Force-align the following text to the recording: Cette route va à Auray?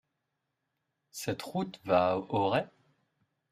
Cette 1.11 1.43
route 1.43 1.79
va 1.83 2.13
à 2.13 2.17
Auray? 2.17 2.65